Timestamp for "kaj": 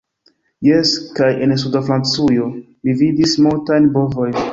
1.19-1.27